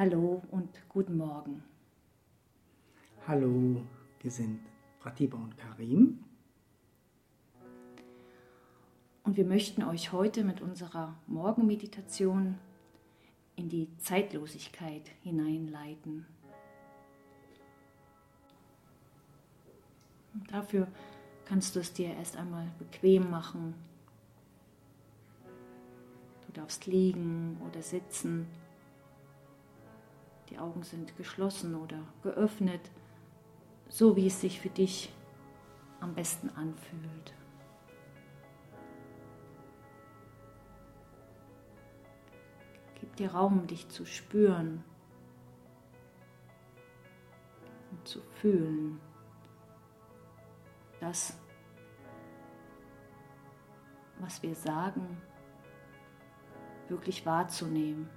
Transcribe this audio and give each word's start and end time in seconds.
Hallo 0.00 0.40
und 0.50 0.70
guten 0.88 1.18
Morgen. 1.18 1.62
Hallo, 3.28 3.82
wir 4.22 4.30
sind 4.30 4.60
Pratiba 4.98 5.36
und 5.36 5.58
Karim. 5.58 6.24
Und 9.24 9.36
wir 9.36 9.44
möchten 9.44 9.82
euch 9.82 10.10
heute 10.10 10.42
mit 10.42 10.62
unserer 10.62 11.14
Morgenmeditation 11.26 12.56
in 13.56 13.68
die 13.68 13.94
Zeitlosigkeit 13.98 15.02
hineinleiten. 15.22 16.24
Und 20.32 20.50
dafür 20.50 20.88
kannst 21.44 21.76
du 21.76 21.80
es 21.80 21.92
dir 21.92 22.14
erst 22.14 22.38
einmal 22.38 22.72
bequem 22.78 23.28
machen. 23.28 23.74
Du 26.46 26.52
darfst 26.54 26.86
liegen 26.86 27.58
oder 27.68 27.82
sitzen. 27.82 28.46
Die 30.50 30.58
Augen 30.58 30.82
sind 30.82 31.16
geschlossen 31.16 31.74
oder 31.74 31.98
geöffnet, 32.22 32.90
so 33.88 34.16
wie 34.16 34.26
es 34.26 34.40
sich 34.40 34.60
für 34.60 34.68
dich 34.68 35.12
am 36.00 36.14
besten 36.14 36.50
anfühlt. 36.50 37.34
Gib 43.00 43.16
dir 43.16 43.32
Raum, 43.32 43.66
dich 43.66 43.88
zu 43.88 44.04
spüren 44.04 44.84
und 47.90 48.06
zu 48.06 48.20
fühlen 48.40 49.00
das, 51.00 51.36
was 54.18 54.42
wir 54.42 54.54
sagen, 54.54 55.16
wirklich 56.88 57.24
wahrzunehmen. 57.24 58.08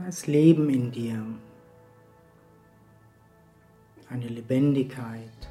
Da 0.00 0.08
ist 0.08 0.26
Leben 0.26 0.70
in 0.70 0.90
dir, 0.90 1.22
eine 4.08 4.28
Lebendigkeit. 4.28 5.50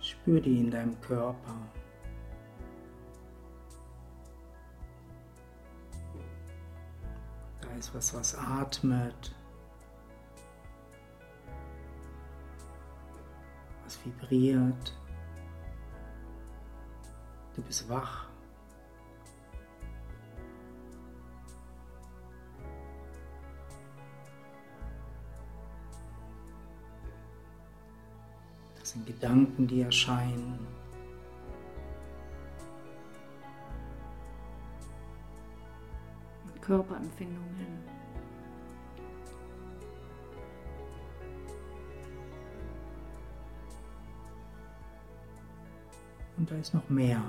Spür 0.00 0.40
die 0.42 0.60
in 0.60 0.70
deinem 0.70 1.00
Körper. 1.00 1.56
ist 7.78 7.94
was, 7.94 8.12
was 8.12 8.34
atmet, 8.34 9.34
was 13.84 13.98
vibriert. 14.04 14.92
Du 17.58 17.64
bist 17.64 17.88
wach. 17.88 18.28
Das 28.78 28.90
sind 28.90 29.06
Gedanken, 29.06 29.66
die 29.66 29.80
erscheinen. 29.80 30.68
Körperempfindungen. 36.60 37.82
Und 46.36 46.48
da 46.48 46.54
ist 46.54 46.72
noch 46.72 46.88
mehr. 46.88 47.20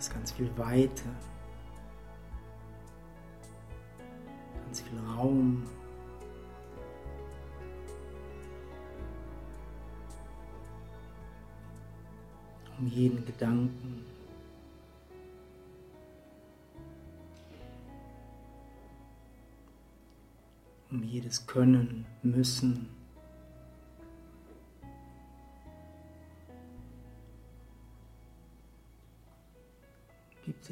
Ist 0.00 0.14
ganz 0.14 0.32
viel 0.32 0.50
Weite, 0.56 1.04
ganz 4.64 4.80
viel 4.80 4.98
Raum. 5.14 5.62
Um 12.78 12.86
jeden 12.86 13.26
Gedanken. 13.26 14.06
um 20.90 21.04
jedes 21.04 21.46
Können, 21.46 22.04
Müssen. 22.24 22.99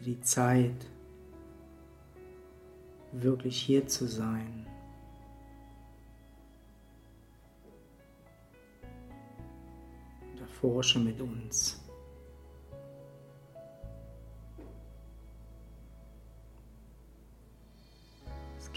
Die 0.09 0.21
Zeit, 0.21 0.87
wirklich 3.13 3.61
hier 3.61 3.87
zu 3.87 4.07
sein. 4.07 4.67
Und 10.23 10.41
erforsche 10.41 10.99
mit 10.99 11.21
uns. 11.21 11.83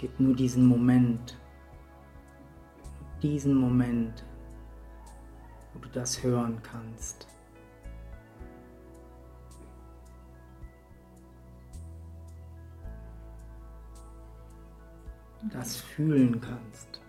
gibt 0.02 0.18
nur 0.18 0.34
diesen 0.34 0.66
Moment, 0.66 1.38
diesen 3.22 3.54
Moment, 3.54 4.24
wo 5.72 5.78
du 5.78 5.88
das 5.90 6.20
hören 6.24 6.60
kannst. 6.60 7.28
Das 15.50 15.76
fühlen 15.76 16.40
kannst. 16.40 17.01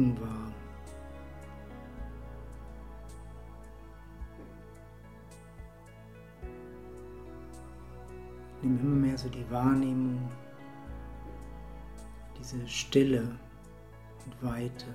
Lücken 0.00 0.20
wahr. 0.20 0.52
Nimm 8.62 8.78
immer 8.78 8.96
mehr 8.96 9.18
so 9.18 9.28
die 9.28 9.48
Wahrnehmung, 9.50 10.30
diese 12.38 12.66
Stille 12.66 13.38
und 14.24 14.42
Weite. 14.42 14.86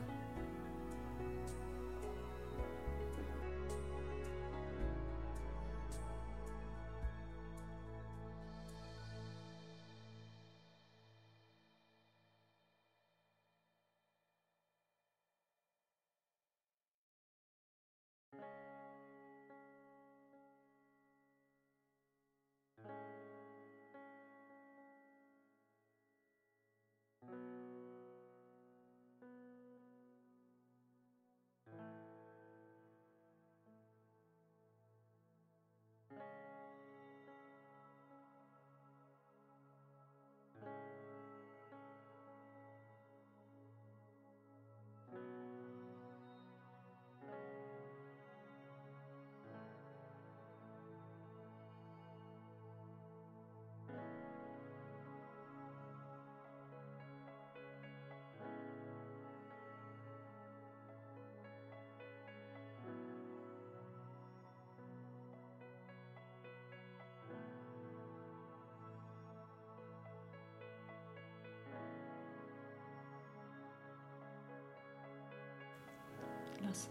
Lass 76.76 76.90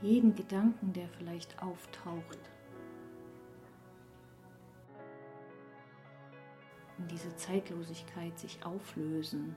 jeden 0.00 0.34
Gedanken, 0.34 0.92
der 0.92 1.08
vielleicht 1.08 1.60
auftaucht, 1.60 2.38
in 6.98 7.08
diese 7.08 7.34
Zeitlosigkeit 7.36 8.38
sich 8.38 8.64
auflösen. 8.64 9.56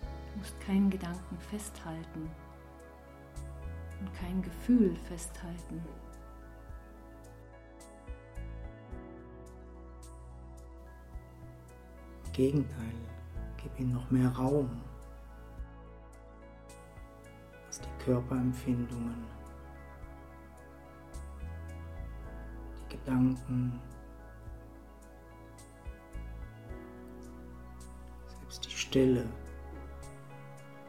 Du 0.00 0.38
musst 0.38 0.58
keinen 0.60 0.88
Gedanken 0.88 1.38
festhalten 1.50 2.30
und 4.00 4.14
kein 4.14 4.40
Gefühl 4.40 4.96
festhalten. 5.08 5.82
Im 12.24 12.32
Gegenteil, 12.32 12.94
gib 13.60 13.78
ihm 13.80 13.92
noch 13.92 14.10
mehr 14.10 14.30
Raum. 14.30 14.70
Körperempfindungen, 18.08 19.22
die 22.78 22.96
Gedanken, 22.96 23.78
selbst 28.26 28.64
die 28.64 28.70
Stille 28.70 29.26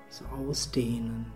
so 0.07 0.23
ausdehnen. 0.27 1.29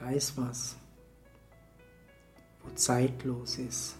Da 0.00 0.08
ist 0.08 0.34
was, 0.38 0.76
wo 2.62 2.70
zeitlos 2.70 3.58
ist. 3.58 3.96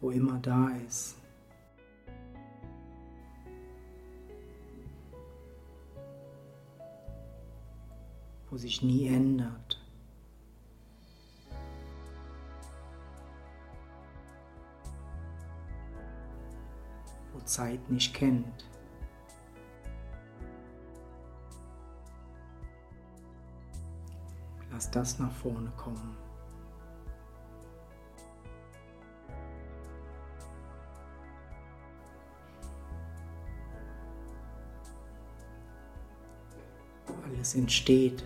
Wo 0.00 0.10
immer 0.10 0.38
da 0.38 0.68
ist. 0.86 1.16
Wo 8.48 8.56
sich 8.56 8.80
nie 8.80 9.08
ändert. 9.08 9.84
Wo 17.32 17.40
Zeit 17.40 17.90
nicht 17.90 18.14
kennt. 18.14 18.69
Lass 24.80 24.90
das 24.92 25.18
nach 25.18 25.30
vorne 25.30 25.70
kommen. 25.76 26.16
Alles 37.26 37.54
entsteht 37.56 38.24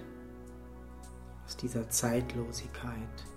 aus 1.45 1.57
dieser 1.57 1.91
Zeitlosigkeit. 1.91 3.34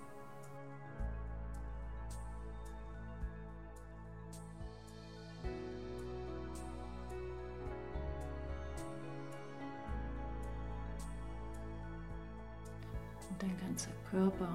Körper 14.17 14.49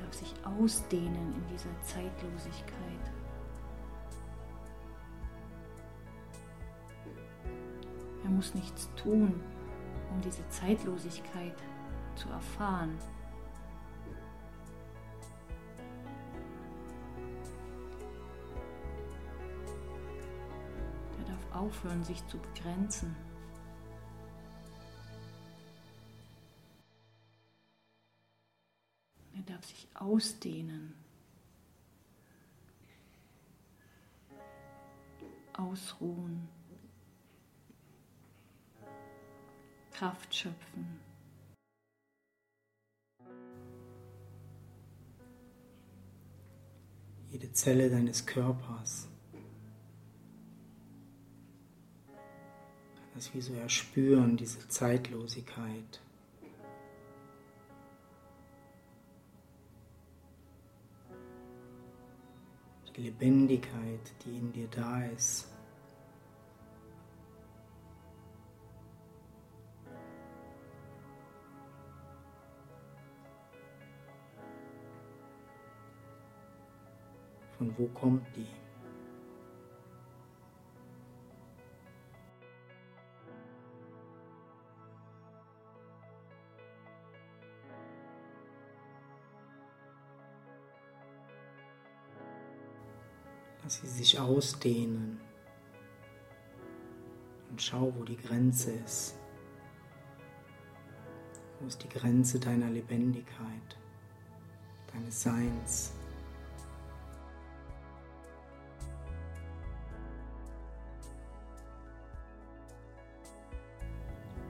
darf 0.00 0.14
sich 0.14 0.34
ausdehnen 0.46 1.34
in 1.34 1.46
dieser 1.48 1.78
Zeitlosigkeit. 1.82 3.12
Er 8.24 8.30
muss 8.30 8.54
nichts 8.54 8.88
tun, 8.96 9.42
um 10.10 10.20
diese 10.22 10.48
Zeitlosigkeit 10.48 11.54
zu 12.14 12.30
erfahren. 12.30 12.96
Er 21.18 21.24
darf 21.26 21.62
aufhören, 21.62 22.02
sich 22.04 22.26
zu 22.26 22.38
begrenzen. 22.38 23.14
Ausdehnen. 30.10 30.94
Ausruhen. 35.52 36.48
Kraft 39.92 40.34
schöpfen. 40.34 40.98
Jede 47.30 47.52
Zelle 47.52 47.90
deines 47.90 48.26
Körpers 48.26 49.08
kann 52.96 53.08
das 53.14 53.32
wie 53.34 53.40
so 53.40 53.52
erspüren, 53.54 54.36
diese 54.36 54.66
Zeitlosigkeit. 54.66 56.00
Lebendigkeit, 63.00 64.12
die 64.24 64.36
in 64.36 64.52
dir 64.52 64.68
da 64.68 65.04
ist. 65.06 65.48
Von 77.56 77.76
wo 77.78 77.86
kommt 77.88 78.24
die? 78.36 78.46
Lass 93.70 93.82
sie 93.82 93.86
sich 93.86 94.18
ausdehnen 94.18 95.20
und 97.50 97.62
schau, 97.62 97.92
wo 97.96 98.02
die 98.02 98.16
Grenze 98.16 98.72
ist. 98.72 99.14
Wo 101.60 101.68
ist 101.68 101.80
die 101.80 101.88
Grenze 101.88 102.40
deiner 102.40 102.68
Lebendigkeit, 102.68 103.78
deines 104.92 105.22
Seins? 105.22 105.92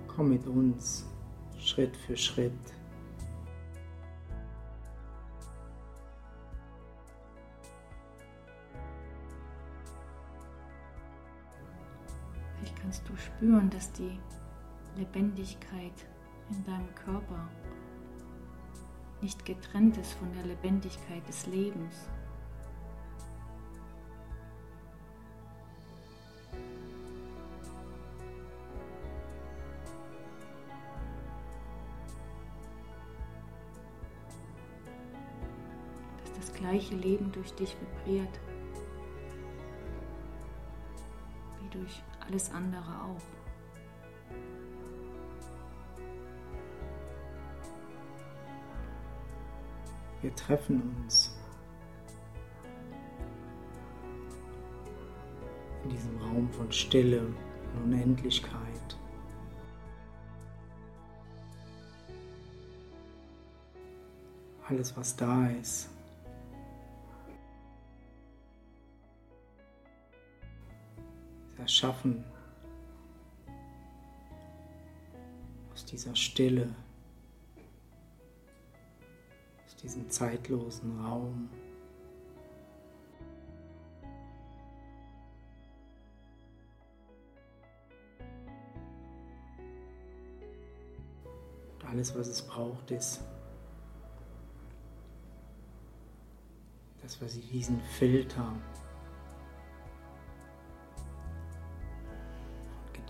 Komm 0.06 0.30
mit 0.30 0.46
uns 0.46 1.04
Schritt 1.58 1.94
für 1.94 2.16
Schritt. 2.16 2.79
Spüren, 13.40 13.70
dass 13.70 13.90
die 13.92 14.18
Lebendigkeit 14.96 15.94
in 16.50 16.62
deinem 16.64 16.94
Körper 16.94 17.48
nicht 19.22 19.46
getrennt 19.46 19.96
ist 19.96 20.12
von 20.12 20.30
der 20.34 20.44
Lebendigkeit 20.44 21.26
des 21.26 21.46
Lebens. 21.46 22.10
Dass 36.24 36.32
das 36.34 36.52
gleiche 36.52 36.94
Leben 36.94 37.32
durch 37.32 37.54
dich 37.54 37.74
vibriert, 37.80 38.38
wie 41.62 41.68
durch 41.70 42.02
alles 42.30 42.50
andere 42.52 42.90
auch. 43.02 43.22
Wir 50.22 50.34
treffen 50.36 50.82
uns 51.02 51.36
in 55.82 55.90
diesem 55.90 56.16
Raum 56.18 56.48
von 56.52 56.70
Stille 56.70 57.20
und 57.20 57.36
Unendlichkeit. 57.84 58.60
Alles, 64.68 64.96
was 64.96 65.16
da 65.16 65.48
ist, 65.48 65.90
erschaffen 71.70 72.24
aus 75.72 75.84
dieser 75.84 76.16
Stille 76.16 76.74
diesem 79.82 80.10
zeitlosen 80.10 81.00
Raum. 81.00 81.48
Und 91.72 91.84
alles, 91.88 92.14
was 92.14 92.28
es 92.28 92.42
braucht, 92.42 92.90
ist, 92.90 93.20
dass 97.00 97.20
wir 97.20 97.28
sie 97.28 97.40
diesen 97.40 97.80
Filter 97.80 98.54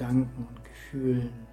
Gedanken 0.01 0.47
und 0.49 0.65
Gefühlen 0.65 1.47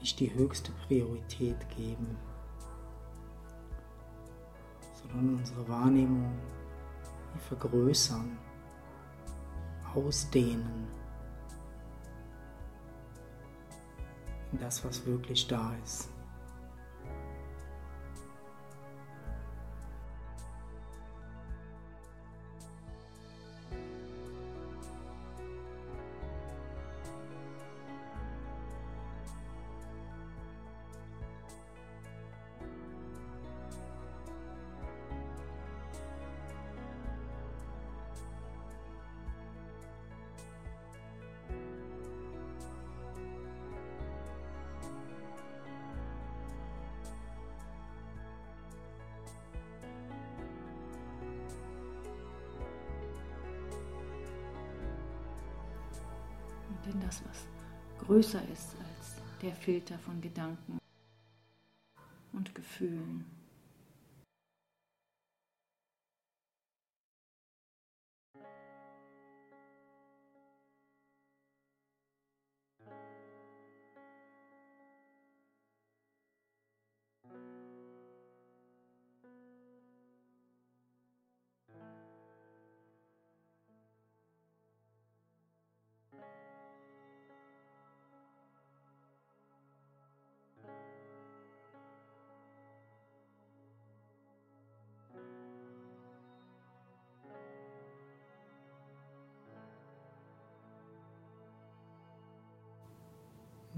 nicht 0.00 0.18
die 0.18 0.34
höchste 0.34 0.72
Priorität 0.88 1.56
geben, 1.70 2.18
sondern 5.00 5.36
unsere 5.36 5.68
Wahrnehmung 5.68 6.36
vergrößern, 7.48 8.36
ausdehnen 9.94 10.88
in 14.50 14.58
das, 14.58 14.84
was 14.84 15.06
wirklich 15.06 15.46
da 15.46 15.72
ist. 15.84 16.11
Denn 56.92 57.00
das, 57.00 57.22
was 57.24 58.06
größer 58.06 58.42
ist 58.52 58.74
als 58.78 59.16
der 59.40 59.54
Filter 59.54 59.98
von 59.98 60.20
Gedanken 60.20 60.78
und 62.32 62.54
Gefühlen. 62.54 63.24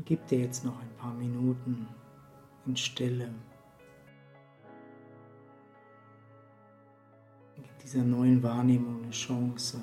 Gib 0.04 0.26
dir 0.26 0.40
jetzt 0.40 0.64
noch 0.64 0.78
ein 0.80 0.90
paar 0.96 1.14
Minuten 1.14 1.88
in 2.66 2.76
Stille. 2.76 3.34
Gib 7.56 7.78
dieser 7.78 8.02
neuen 8.02 8.42
Wahrnehmung 8.42 9.02
eine 9.02 9.10
Chance, 9.10 9.80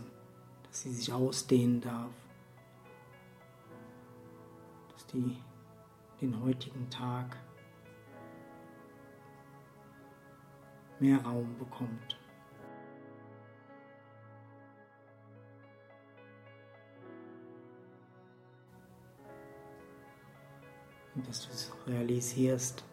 dass 0.63 0.83
sie 0.83 0.91
sich 0.91 1.11
ausdehnen 1.11 1.81
darf, 1.81 2.13
dass 4.93 5.05
die 5.07 5.37
den 6.21 6.39
heutigen 6.43 6.87
Tag 6.89 7.35
mehr 10.99 11.19
Raum 11.23 11.57
bekommt. 11.57 12.20
Und 21.15 21.27
dass 21.27 21.45
du 21.45 21.51
es 21.51 21.71
realisierst, 21.87 22.83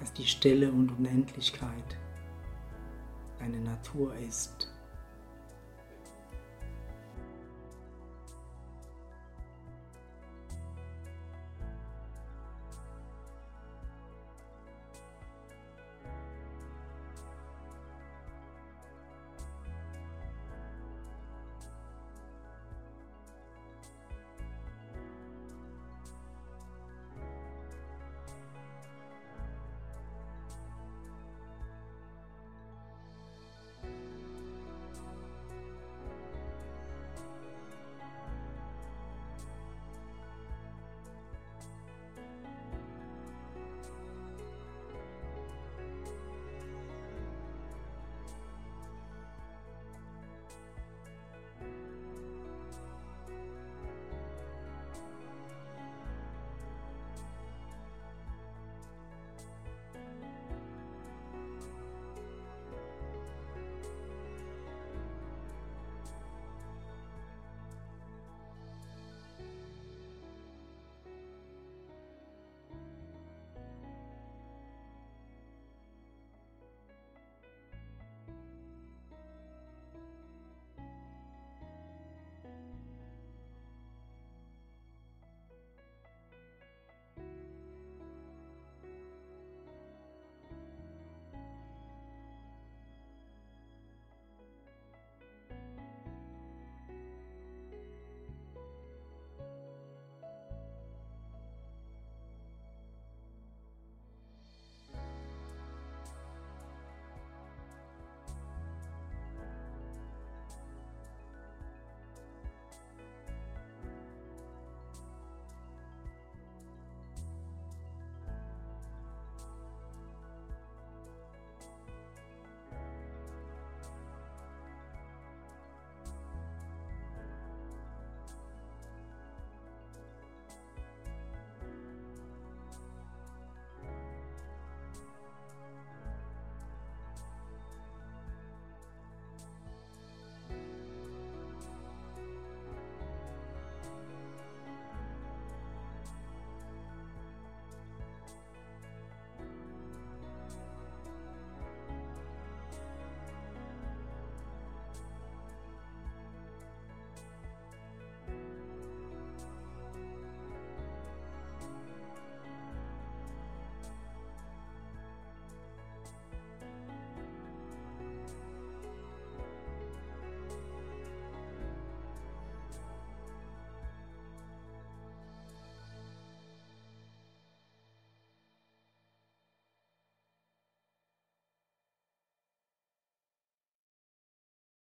dass 0.00 0.12
die 0.12 0.26
Stille 0.26 0.70
und 0.70 0.90
Unendlichkeit 0.90 1.96
deine 3.38 3.60
Natur 3.60 4.14
ist. 4.16 4.70